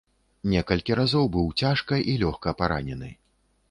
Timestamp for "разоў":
1.01-1.31